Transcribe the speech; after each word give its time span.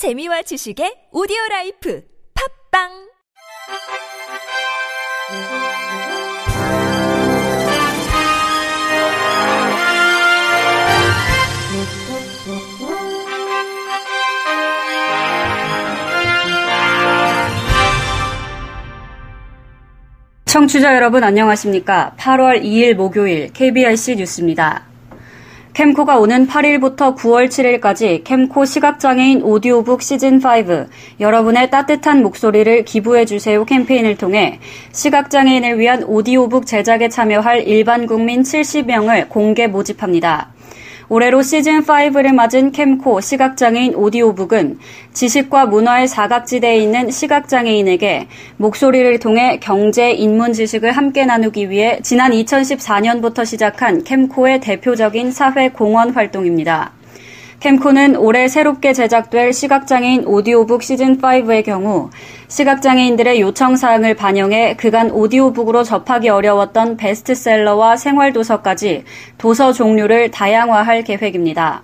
재미와 0.00 0.40
지식의 0.40 1.12
오디오 1.12 1.36
라이프 1.50 2.02
팝빵 2.72 2.88
청취자 20.46 20.96
여러분 20.96 21.22
안녕하십니까? 21.22 22.14
8월 22.16 22.64
2일 22.64 22.94
목요일 22.94 23.52
KBRC 23.52 24.16
뉴스입니다. 24.16 24.89
캠코가 25.80 26.18
오는 26.18 26.46
8일부터 26.46 27.16
9월 27.16 27.48
7일까지 27.48 28.22
캠코 28.22 28.66
시각장애인 28.66 29.40
오디오북 29.40 30.00
시즌5 30.00 30.88
여러분의 31.20 31.70
따뜻한 31.70 32.22
목소리를 32.22 32.84
기부해주세요 32.84 33.64
캠페인을 33.64 34.18
통해 34.18 34.60
시각장애인을 34.92 35.78
위한 35.78 36.04
오디오북 36.04 36.66
제작에 36.66 37.08
참여할 37.08 37.66
일반 37.66 38.06
국민 38.06 38.42
70명을 38.42 39.30
공개 39.30 39.68
모집합니다. 39.68 40.52
올해로 41.12 41.40
시즌5를 41.40 42.32
맞은 42.32 42.70
캠코 42.70 43.20
시각장애인 43.20 43.96
오디오북은 43.96 44.78
지식과 45.12 45.66
문화의 45.66 46.06
사각지대에 46.06 46.76
있는 46.76 47.10
시각장애인에게 47.10 48.28
목소리를 48.58 49.18
통해 49.18 49.58
경제, 49.60 50.12
인문 50.12 50.52
지식을 50.52 50.92
함께 50.92 51.26
나누기 51.26 51.68
위해 51.68 51.98
지난 52.04 52.30
2014년부터 52.30 53.44
시작한 53.44 54.04
캠코의 54.04 54.60
대표적인 54.60 55.32
사회 55.32 55.70
공헌 55.70 56.10
활동입니다. 56.10 56.92
캠코는 57.60 58.16
올해 58.16 58.48
새롭게 58.48 58.94
제작될 58.94 59.52
시각장애인 59.52 60.24
오디오북 60.24 60.80
시즌5의 60.80 61.62
경우 61.62 62.08
시각장애인들의 62.48 63.38
요청사항을 63.42 64.14
반영해 64.14 64.76
그간 64.76 65.10
오디오북으로 65.10 65.82
접하기 65.82 66.30
어려웠던 66.30 66.96
베스트셀러와 66.96 67.98
생활도서까지 67.98 69.04
도서 69.36 69.74
종류를 69.74 70.30
다양화할 70.30 71.04
계획입니다. 71.04 71.82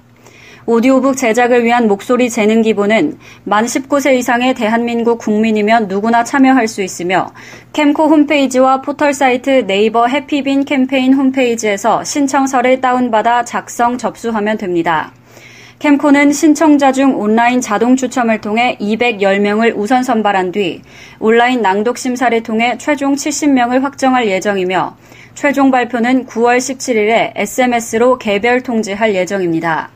오디오북 0.64 1.18
제작을 1.18 1.62
위한 1.64 1.88
목소리 1.88 2.30
재능 2.30 2.62
기부는 2.62 3.18
만 3.44 3.66
19세 3.66 4.16
이상의 4.16 4.54
대한민국 4.54 5.18
국민이면 5.18 5.88
누구나 5.88 6.24
참여할 6.24 6.68
수 6.68 6.82
있으며 6.82 7.32
캠코 7.74 8.08
홈페이지와 8.08 8.80
포털 8.80 9.12
사이트 9.12 9.66
네이버 9.66 10.06
해피빈 10.06 10.64
캠페인 10.64 11.12
홈페이지에서 11.12 12.02
신청서를 12.02 12.80
다운받아 12.80 13.44
작성 13.44 13.98
접수하면 13.98 14.56
됩니다. 14.56 15.12
캠코는 15.78 16.32
신청자 16.32 16.90
중 16.90 17.20
온라인 17.20 17.60
자동 17.60 17.96
추첨을 17.96 18.40
통해 18.40 18.78
210명을 18.80 19.74
우선 19.76 20.02
선발한 20.02 20.52
뒤 20.52 20.80
온라인 21.18 21.60
낭독 21.60 21.98
심사를 21.98 22.42
통해 22.42 22.78
최종 22.78 23.14
70명을 23.14 23.82
확정할 23.82 24.26
예정이며 24.26 24.96
최종 25.34 25.70
발표는 25.70 26.24
9월 26.26 26.56
17일에 26.56 27.32
SMS로 27.34 28.16
개별 28.16 28.62
통지할 28.62 29.14
예정입니다. 29.14 29.90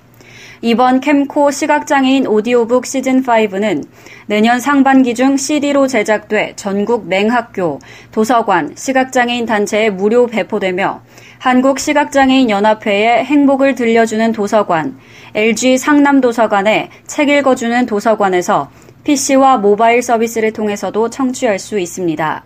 이번 0.63 1.01
캠코 1.01 1.51
시각장애인 1.51 2.27
오디오북 2.27 2.85
시즌5는 2.85 3.83
내년 4.27 4.61
상반기 4.61 5.15
중 5.15 5.39
CD로 5.39 5.87
제작돼 5.87 6.53
전국 6.55 7.09
맹학교, 7.09 7.79
도서관, 8.13 8.75
시각장애인 8.77 9.47
단체에 9.47 9.89
무료 9.89 10.27
배포되며 10.27 11.01
한국시각장애인연합회의 11.39 13.25
행복을 13.25 13.75
들려주는 13.75 14.33
도서관, 14.33 14.99
LG 15.35 15.79
상남도서관에 15.79 16.91
책 17.07 17.31
읽어주는 17.31 17.87
도서관에서 17.87 18.71
PC와 19.05 19.57
모바일 19.57 20.03
서비스를 20.03 20.53
통해서도 20.53 21.09
청취할 21.09 21.59
수 21.59 21.79
있습니다. 21.79 22.45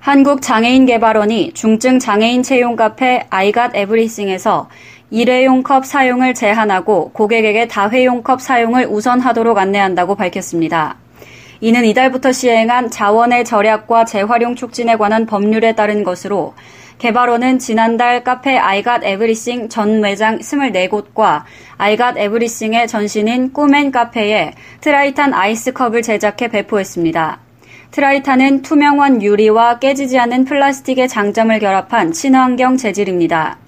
한국장애인개발원이 0.00 1.50
중증 1.54 1.98
장애인 1.98 2.44
채용 2.44 2.76
카페 2.76 3.26
아이갓 3.28 3.74
에브리싱에서 3.74 4.68
일회용 5.10 5.62
컵 5.62 5.86
사용을 5.86 6.34
제한하고 6.34 7.10
고객에게 7.12 7.68
다회용 7.68 8.22
컵 8.22 8.40
사용을 8.40 8.86
우선하도록 8.86 9.56
안내한다고 9.56 10.16
밝혔습니다. 10.16 10.96
이는 11.60 11.84
이달부터 11.84 12.32
시행한 12.32 12.90
자원의 12.90 13.44
절약과 13.44 14.04
재활용 14.04 14.56
촉진에 14.56 14.96
관한 14.96 15.24
법률에 15.26 15.74
따른 15.74 16.02
것으로 16.02 16.54
개발원은 16.98 17.58
지난달 17.58 18.24
카페 18.24 18.56
I 18.56 18.68
got 18.68 19.04
everything 19.04 19.68
전 19.68 20.00
매장 20.00 20.38
24곳과 20.38 21.42
I 21.76 21.86
got 21.86 22.16
everything의 22.16 22.88
전신인 22.88 23.52
꿈앤카페에 23.52 24.54
트라이탄 24.80 25.34
아이스컵을 25.34 26.02
제작해 26.02 26.48
배포했습니다. 26.48 27.38
트라이탄은 27.92 28.62
투명한 28.62 29.22
유리와 29.22 29.78
깨지지 29.78 30.18
않는 30.18 30.46
플라스틱의 30.46 31.08
장점을 31.08 31.56
결합한 31.58 32.12
친환경 32.12 32.76
재질입니다. 32.76 33.58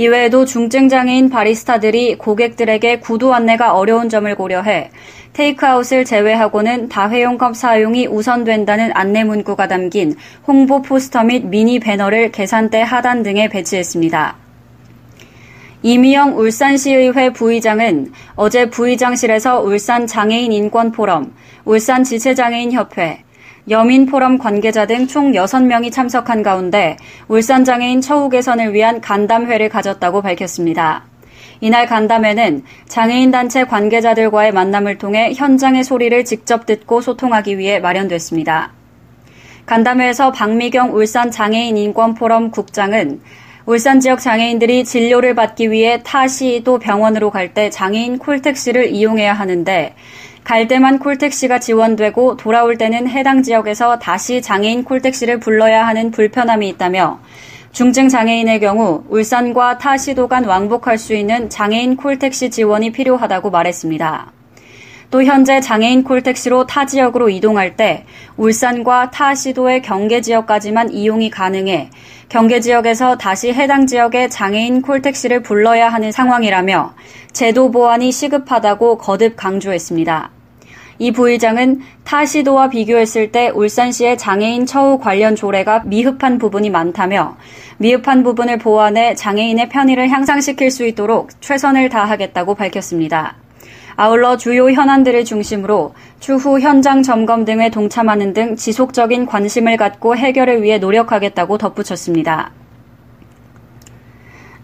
이외에도 0.00 0.46
중증장애인 0.46 1.28
바리스타들이 1.28 2.16
고객들에게 2.16 3.00
구두 3.00 3.34
안내가 3.34 3.74
어려운 3.74 4.08
점을 4.08 4.34
고려해 4.34 4.90
테이크아웃을 5.34 6.06
제외하고는 6.06 6.88
다회용 6.88 7.36
컵 7.36 7.54
사용이 7.54 8.06
우선된다는 8.06 8.92
안내 8.94 9.24
문구가 9.24 9.68
담긴 9.68 10.16
홍보 10.46 10.80
포스터 10.80 11.22
및 11.24 11.44
미니 11.44 11.78
배너를 11.80 12.32
계산대 12.32 12.80
하단 12.80 13.22
등에 13.22 13.50
배치했습니다. 13.50 14.36
이미영 15.82 16.38
울산시의회 16.38 17.34
부의장은 17.34 18.12
어제 18.36 18.70
부의장실에서 18.70 19.60
울산 19.60 20.06
장애인 20.06 20.50
인권 20.50 20.92
포럼, 20.92 21.34
울산 21.66 22.04
지체장애인 22.04 22.72
협회, 22.72 23.22
여민포럼 23.68 24.38
관계자 24.38 24.86
등 24.86 25.06
총 25.06 25.32
6명이 25.32 25.92
참석한 25.92 26.42
가운데 26.42 26.96
울산장애인 27.28 28.00
처우 28.00 28.28
개선을 28.28 28.74
위한 28.74 29.00
간담회를 29.00 29.68
가졌다고 29.68 30.22
밝혔습니다. 30.22 31.04
이날 31.60 31.86
간담회는 31.86 32.64
장애인 32.88 33.30
단체 33.30 33.64
관계자들과의 33.64 34.52
만남을 34.52 34.98
통해 34.98 35.32
현장의 35.34 35.84
소리를 35.84 36.24
직접 36.24 36.64
듣고 36.64 37.00
소통하기 37.00 37.58
위해 37.58 37.80
마련됐습니다. 37.80 38.72
간담회에서 39.66 40.32
박미경 40.32 40.94
울산 40.94 41.30
장애인 41.30 41.76
인권 41.76 42.14
포럼 42.14 42.50
국장은 42.50 43.20
울산 43.66 44.00
지역 44.00 44.20
장애인들이 44.20 44.84
진료를 44.84 45.34
받기 45.34 45.70
위해 45.70 46.00
타 46.02 46.26
시도 46.26 46.78
병원으로 46.78 47.30
갈 47.30 47.52
때 47.52 47.68
장애인 47.68 48.18
콜택시를 48.18 48.88
이용해야 48.88 49.32
하는데 49.34 49.94
갈 50.44 50.66
때만 50.68 50.98
콜택시가 50.98 51.60
지원되고 51.60 52.36
돌아올 52.36 52.76
때는 52.76 53.08
해당 53.08 53.42
지역에서 53.42 53.98
다시 53.98 54.42
장애인 54.42 54.84
콜택시를 54.84 55.38
불러야 55.38 55.86
하는 55.86 56.10
불편함이 56.10 56.68
있다며 56.70 57.20
중증 57.72 58.08
장애인의 58.08 58.58
경우 58.60 59.04
울산과 59.08 59.78
타 59.78 59.96
시도 59.96 60.26
간 60.26 60.44
왕복할 60.44 60.98
수 60.98 61.14
있는 61.14 61.48
장애인 61.48 61.96
콜택시 61.96 62.50
지원이 62.50 62.90
필요하다고 62.90 63.50
말했습니다. 63.50 64.32
또 65.10 65.24
현재 65.24 65.60
장애인 65.60 66.04
콜택시로 66.04 66.66
타 66.66 66.86
지역으로 66.86 67.30
이동할 67.30 67.76
때 67.76 68.04
울산과 68.36 69.10
타 69.10 69.34
시도의 69.34 69.82
경계 69.82 70.20
지역까지만 70.20 70.92
이용이 70.92 71.30
가능해 71.30 71.90
경계 72.28 72.60
지역에서 72.60 73.18
다시 73.18 73.52
해당 73.52 73.86
지역의 73.86 74.30
장애인 74.30 74.82
콜택시를 74.82 75.42
불러야 75.42 75.88
하는 75.88 76.12
상황이라며 76.12 76.94
제도 77.32 77.70
보완이 77.70 78.12
시급하다고 78.12 78.98
거듭 78.98 79.36
강조했습니다. 79.36 80.30
이 80.98 81.12
부의장은 81.12 81.80
타 82.04 82.26
시도와 82.26 82.68
비교했을 82.68 83.32
때 83.32 83.48
울산시의 83.48 84.18
장애인 84.18 84.66
처우 84.66 84.98
관련 84.98 85.34
조례가 85.34 85.84
미흡한 85.86 86.38
부분이 86.38 86.68
많다며 86.68 87.36
미흡한 87.78 88.22
부분을 88.22 88.58
보완해 88.58 89.14
장애인의 89.14 89.70
편의를 89.70 90.10
향상시킬 90.10 90.70
수 90.70 90.84
있도록 90.84 91.30
최선을 91.40 91.88
다하겠다고 91.88 92.54
밝혔습니다. 92.54 93.36
아울러 93.96 94.36
주요 94.36 94.70
현안들을 94.70 95.24
중심으로 95.24 95.94
추후 96.20 96.60
현장 96.60 97.02
점검 97.02 97.46
등에 97.46 97.70
동참하는 97.70 98.34
등 98.34 98.56
지속적인 98.56 99.24
관심을 99.24 99.78
갖고 99.78 100.16
해결을 100.16 100.62
위해 100.62 100.78
노력하겠다고 100.78 101.56
덧붙였습니다. 101.56 102.52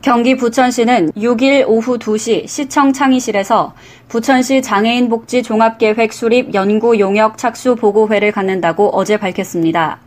경기 0.07 0.37
부천시는 0.37 1.11
6일 1.17 1.65
오후 1.67 1.99
2시 1.99 2.47
시청 2.47 2.93
창의실에서 2.93 3.75
부천시 4.07 4.63
장애인 4.63 5.09
복지 5.09 5.43
종합계획 5.43 6.13
수립 6.13 6.55
연구 6.55 7.01
용역 7.01 7.37
착수 7.37 7.75
보고회를 7.75 8.31
갖는다고 8.31 8.91
어제 8.91 9.17
밝혔습니다. 9.17 9.99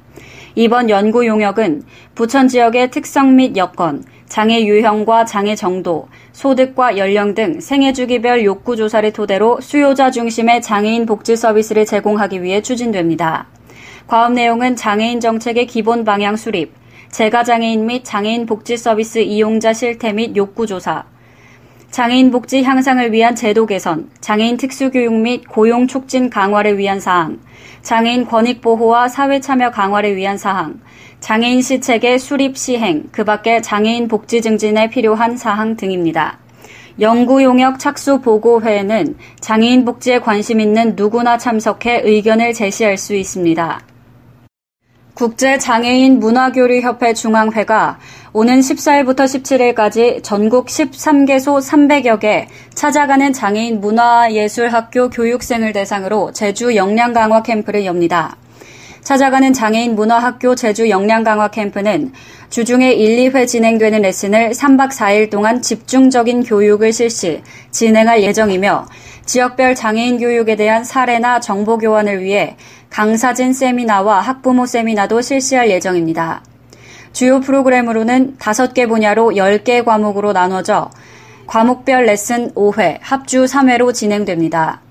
이번 0.55 0.89
연구 0.89 1.27
용역은 1.27 1.83
부천 2.15 2.47
지역의 2.47 2.91
특성 2.91 3.35
및 3.35 3.57
여건, 3.57 4.05
장애 4.29 4.63
유형과 4.63 5.25
장애 5.25 5.53
정도, 5.53 6.07
소득과 6.31 6.97
연령 6.97 7.33
등 7.33 7.59
생애 7.59 7.91
주기별 7.91 8.45
욕구 8.45 8.77
조사를 8.77 9.11
토대로 9.11 9.59
수요자 9.59 10.11
중심의 10.11 10.61
장애인 10.61 11.07
복지 11.07 11.35
서비스를 11.35 11.85
제공하기 11.85 12.41
위해 12.41 12.61
추진됩니다. 12.61 13.47
과업 14.07 14.31
내용은 14.31 14.77
장애인 14.77 15.19
정책의 15.19 15.67
기본 15.67 16.05
방향 16.05 16.37
수립, 16.37 16.78
재가장애인 17.11 17.85
및 17.85 18.03
장애인 18.03 18.45
복지 18.45 18.77
서비스 18.77 19.19
이용자 19.19 19.73
실태 19.73 20.13
및 20.13 20.35
욕구 20.37 20.67
조사, 20.67 21.05
장애인 21.91 22.29
복지 22.29 22.61
향상을 22.61 23.11
위한 23.11 23.35
제도 23.35 23.65
개선, 23.65 24.09
장애인 24.21 24.57
특수교육 24.57 25.13
및 25.13 25.47
고용 25.47 25.87
촉진 25.87 26.29
강화를 26.29 26.77
위한 26.77 26.99
사항, 26.99 27.39
장애인 27.81 28.25
권익 28.25 28.61
보호와 28.61 29.07
사회 29.07 29.39
참여 29.39 29.71
강화를 29.71 30.15
위한 30.15 30.37
사항, 30.37 30.79
장애인 31.19 31.61
시책의 31.61 32.19
수립 32.19 32.57
시행, 32.57 33.05
그 33.11 33.23
밖에 33.23 33.59
장애인 33.61 34.07
복지 34.07 34.41
증진에 34.41 34.89
필요한 34.89 35.35
사항 35.35 35.75
등입니다. 35.75 36.37
연구 37.01 37.43
용역 37.43 37.79
착수 37.79 38.21
보고회에는 38.21 39.15
장애인 39.39 39.83
복지에 39.83 40.19
관심 40.19 40.59
있는 40.59 40.93
누구나 40.95 41.37
참석해 41.37 42.01
의견을 42.03 42.53
제시할 42.53 42.97
수 42.97 43.15
있습니다. 43.15 43.81
국제장애인 45.19 46.19
문화교류협회 46.19 47.13
중앙회가 47.13 47.99
오는 48.31 48.61
14일부터 48.61 49.25
17일까지 49.25 50.23
전국 50.23 50.67
13개소 50.67 51.59
300여 51.59 52.21
개 52.21 52.47
찾아가는 52.73 53.33
장애인 53.33 53.81
문화예술학교 53.81 55.09
교육생을 55.09 55.73
대상으로 55.73 56.31
제주 56.31 56.73
역량 56.73 57.11
강화 57.11 57.43
캠프를 57.43 57.83
엽니다. 57.83 58.37
찾아가는 59.01 59.51
장애인 59.51 59.95
문화학교 59.95 60.55
제주 60.55 60.89
역량 60.89 61.25
강화 61.25 61.49
캠프는 61.49 62.13
주중에 62.49 62.93
1, 62.93 63.31
2회 63.31 63.47
진행되는 63.47 64.01
레슨을 64.01 64.51
3박 64.51 64.89
4일 64.89 65.29
동안 65.29 65.61
집중적인 65.61 66.43
교육을 66.43 66.91
실시, 66.91 67.43
진행할 67.69 68.23
예정이며 68.23 68.87
지역별 69.25 69.75
장애인 69.75 70.17
교육에 70.17 70.55
대한 70.55 70.83
사례나 70.83 71.41
정보 71.41 71.77
교환을 71.77 72.23
위해 72.23 72.57
강사진 72.89 73.53
세미나와 73.53 74.21
학부모 74.21 74.65
세미나도 74.65 75.21
실시할 75.21 75.69
예정입니다. 75.69 76.41
주요 77.13 77.39
프로그램으로는 77.39 78.37
5개 78.39 78.89
분야로 78.89 79.33
10개 79.33 79.85
과목으로 79.85 80.33
나눠져 80.33 80.89
과목별 81.45 82.05
레슨 82.05 82.51
5회, 82.55 82.97
합주 83.01 83.45
3회로 83.45 83.93
진행됩니다. 83.93 84.81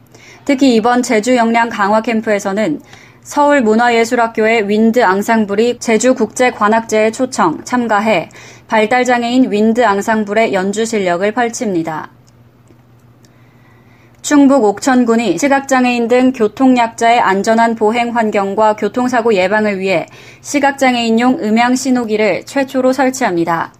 특히 0.44 0.76
이번 0.76 1.02
제주 1.02 1.36
역량 1.36 1.68
강화 1.68 2.02
캠프에서는 2.02 2.80
서울문화예술학교의 3.28 4.70
윈드 4.70 5.04
앙상블이 5.04 5.80
제주국제관악제에 5.80 7.10
초청, 7.10 7.62
참가해 7.62 8.30
발달장애인 8.68 9.52
윈드 9.52 9.84
앙상블의 9.84 10.54
연주 10.54 10.86
실력을 10.86 11.30
펼칩니다. 11.32 12.10
충북 14.22 14.64
옥천군이 14.64 15.36
시각장애인 15.36 16.08
등 16.08 16.32
교통약자의 16.32 17.20
안전한 17.20 17.74
보행 17.74 18.16
환경과 18.16 18.76
교통사고 18.76 19.34
예방을 19.34 19.78
위해 19.78 20.06
시각장애인용 20.40 21.40
음향 21.42 21.76
신호기를 21.76 22.46
최초로 22.46 22.94
설치합니다. 22.94 23.74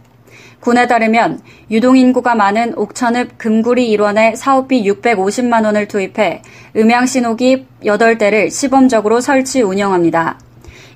군에 0.60 0.87
따르면 0.87 1.40
유동인구가 1.70 2.34
많은 2.34 2.76
옥천읍 2.76 3.38
금구리 3.38 3.90
일원에 3.90 4.34
사업비 4.34 4.82
650만 4.90 5.64
원을 5.64 5.88
투입해 5.88 6.43
음향신호기 6.76 7.66
8대를 7.84 8.50
시범적으로 8.50 9.20
설치 9.20 9.62
운영합니다. 9.62 10.38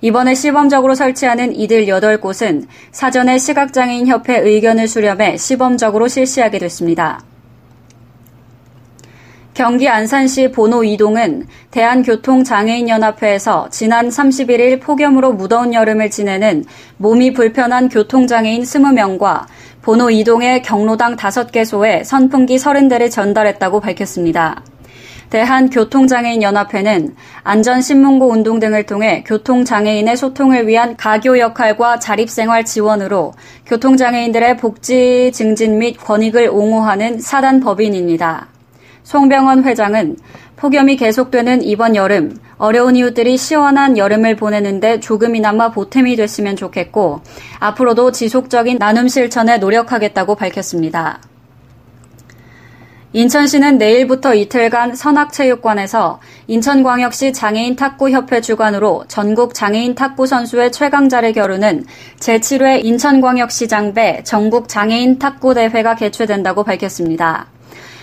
이번에 0.00 0.34
시범적으로 0.34 0.96
설치하는 0.96 1.54
이들 1.54 1.86
8곳은 1.86 2.66
사전에 2.90 3.38
시각장애인협회 3.38 4.40
의견을 4.40 4.88
수렴해 4.88 5.36
시범적으로 5.36 6.08
실시하게 6.08 6.58
됐습니다. 6.58 7.22
경기 9.54 9.86
안산시 9.86 10.50
보노 10.50 10.82
이동은 10.82 11.46
대한교통장애인연합회에서 11.72 13.68
지난 13.70 14.08
31일 14.08 14.80
폭염으로 14.80 15.34
무더운 15.34 15.74
여름을 15.74 16.08
지내는 16.08 16.64
몸이 16.96 17.34
불편한 17.34 17.90
교통장애인 17.90 18.62
20명과 18.62 19.44
보노 19.82 20.08
이동의 20.08 20.62
경로당 20.62 21.16
5개소에 21.16 22.02
선풍기 22.02 22.56
30대를 22.56 23.10
전달했다고 23.10 23.80
밝혔습니다. 23.80 24.62
대한교통장애인연합회는 25.28 27.14
안전신문고 27.42 28.30
운동 28.30 28.58
등을 28.58 28.84
통해 28.84 29.22
교통장애인의 29.26 30.16
소통을 30.16 30.66
위한 30.66 30.96
가교 30.96 31.38
역할과 31.38 31.98
자립생활 31.98 32.64
지원으로 32.64 33.34
교통장애인들의 33.66 34.56
복지 34.56 35.30
증진 35.34 35.78
및 35.78 35.98
권익을 35.98 36.48
옹호하는 36.48 37.20
사단 37.20 37.60
법인입니다. 37.60 38.51
송병헌 39.04 39.64
회장은 39.64 40.16
폭염이 40.56 40.96
계속되는 40.96 41.62
이번 41.62 41.96
여름, 41.96 42.36
어려운 42.56 42.94
이웃들이 42.94 43.36
시원한 43.36 43.98
여름을 43.98 44.36
보내는데 44.36 45.00
조금이나마 45.00 45.72
보탬이 45.72 46.14
됐으면 46.14 46.54
좋겠고, 46.54 47.20
앞으로도 47.58 48.12
지속적인 48.12 48.78
나눔 48.78 49.08
실천에 49.08 49.58
노력하겠다고 49.58 50.36
밝혔습니다. 50.36 51.20
인천시는 53.14 53.76
내일부터 53.76 54.34
이틀간 54.34 54.94
선악체육관에서 54.94 56.20
인천광역시 56.46 57.34
장애인 57.34 57.76
탁구협회 57.76 58.40
주관으로 58.40 59.04
전국 59.06 59.52
장애인 59.52 59.94
탁구 59.94 60.26
선수의 60.26 60.72
최강자를 60.72 61.34
겨루는 61.34 61.84
제7회 62.20 62.82
인천광역시장배 62.84 64.22
전국 64.24 64.68
장애인 64.68 65.18
탁구 65.18 65.52
대회가 65.52 65.94
개최된다고 65.94 66.64
밝혔습니다. 66.64 67.48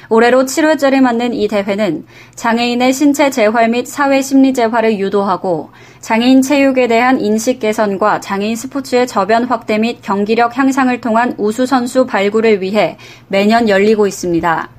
올해로 0.09 0.45
7회째를 0.45 1.01
맞는 1.01 1.33
이 1.35 1.47
대회는 1.47 2.05
장애인의 2.33 2.93
신체 2.93 3.29
재활 3.29 3.69
및 3.69 3.87
사회 3.87 4.21
심리 4.21 4.53
재활을 4.53 4.97
유도하고 4.97 5.69
장애인 6.01 6.41
체육에 6.41 6.87
대한 6.87 7.21
인식 7.21 7.59
개선과 7.59 8.19
장애인 8.19 8.55
스포츠의 8.55 9.05
저변 9.05 9.43
확대 9.43 9.77
및 9.77 9.99
경기력 10.01 10.57
향상을 10.57 10.99
통한 11.01 11.35
우수 11.37 11.67
선수 11.67 12.07
발굴을 12.07 12.61
위해 12.61 12.97
매년 13.27 13.69
열리고 13.69 14.07
있습니다. 14.07 14.78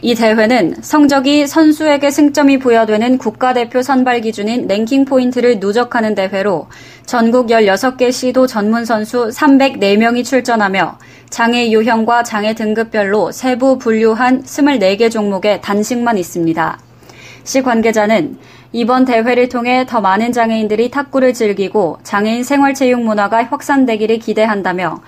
이 0.00 0.14
대회는 0.14 0.76
성적이 0.80 1.48
선수에게 1.48 2.12
승점이 2.12 2.60
부여되는 2.60 3.18
국가대표 3.18 3.82
선발 3.82 4.20
기준인 4.20 4.68
랭킹 4.68 5.04
포인트를 5.04 5.58
누적하는 5.58 6.14
대회로 6.14 6.68
전국 7.04 7.48
16개 7.48 8.12
시도 8.12 8.46
전문 8.46 8.84
선수 8.84 9.28
304명이 9.28 10.24
출전하며 10.24 10.98
장애 11.30 11.72
유형과 11.72 12.22
장애 12.22 12.54
등급별로 12.54 13.32
세부 13.32 13.78
분류한 13.78 14.44
24개 14.44 15.10
종목에 15.10 15.60
단식만 15.60 16.16
있습니다. 16.16 16.78
시 17.42 17.62
관계자는 17.62 18.38
이번 18.72 19.04
대회를 19.04 19.48
통해 19.48 19.84
더 19.84 20.00
많은 20.00 20.30
장애인들이 20.30 20.92
탁구를 20.92 21.34
즐기고 21.34 21.98
장애인 22.04 22.44
생활체육 22.44 23.02
문화가 23.02 23.42
확산되기를 23.42 24.20
기대한다며 24.20 25.00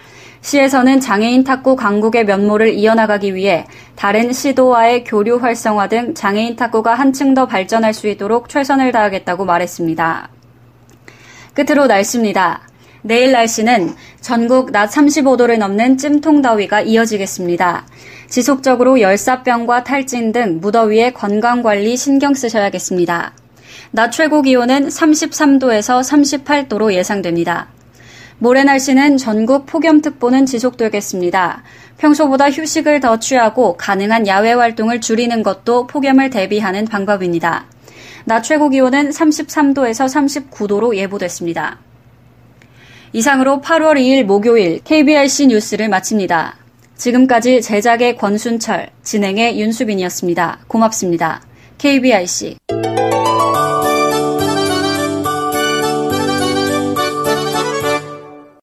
시에서는 0.42 1.00
장애인 1.00 1.44
탁구 1.44 1.76
강국의 1.76 2.25
면모를 2.25 2.75
이어나가기 2.75 3.34
위해 3.34 3.66
다른 3.94 4.32
시도와의 4.32 5.04
교류 5.04 5.37
활성화 5.37 5.88
등 5.88 6.14
장애인 6.14 6.56
탁구가 6.56 6.94
한층 6.94 7.34
더 7.34 7.46
발전할 7.46 7.92
수 7.92 8.08
있도록 8.08 8.48
최선을 8.48 8.90
다하겠다고 8.92 9.44
말했습니다. 9.44 10.28
끝으로 11.54 11.87
날씨입니다. 11.87 12.62
내일 13.02 13.32
날씨는 13.32 13.94
전국 14.20 14.73
낮 14.73 14.90
35도를 14.90 15.59
넘는 15.59 15.97
찜통 15.99 16.42
더위가 16.42 16.82
이어지겠습니다. 16.82 17.87
지속적으로 18.28 19.00
열사병과 19.00 19.85
탈진 19.85 20.32
등 20.32 20.59
무더위에 20.61 21.12
건강관리 21.12 21.97
신경 21.97 22.35
쓰셔야겠습니다. 22.35 23.32
낮 23.90 24.11
최고 24.11 24.42
기온은 24.42 24.88
33도에서 24.88 26.00
38도로 26.44 26.92
예상됩니다. 26.92 27.68
모레 28.42 28.64
날씨는 28.64 29.18
전국 29.18 29.66
폭염특보는 29.66 30.47
지속되겠습니다. 30.47 31.62
평소보다 31.99 32.50
휴식을 32.50 33.00
더 33.00 33.18
취하고 33.18 33.76
가능한 33.76 34.26
야외 34.26 34.52
활동을 34.52 35.02
줄이는 35.02 35.42
것도 35.42 35.87
폭염을 35.87 36.30
대비하는 36.30 36.87
방법입니다. 36.87 37.66
낮 38.25 38.40
최고 38.40 38.70
기온은 38.70 39.11
33도에서 39.11 40.50
39도로 40.50 40.97
예보됐습니다. 40.97 41.80
이상으로 43.12 43.61
8월 43.61 43.97
2일 43.99 44.25
목요일 44.25 44.80
KBRC 44.85 45.49
뉴스를 45.49 45.90
마칩니다. 45.90 46.56
지금까지 46.97 47.61
제작의 47.61 48.16
권순철, 48.16 48.88
진행의 49.02 49.61
윤수빈이었습니다. 49.61 50.61
고맙습니다. 50.66 51.42
KBRC 51.76 52.56